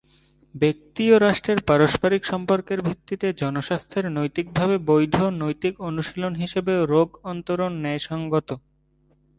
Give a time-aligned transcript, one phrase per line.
[0.55, 8.49] ব্যক্তি ও রাষ্ট্রের পারস্পরিক সম্পর্কের ভিত্তিতে জনস্বাস্থ্যের নৈতিকভাবে বৈধ, নৈতিক অনুশীলন হিসেবেও রোগ-অন্তরণ ন্যায়সঙ্গত।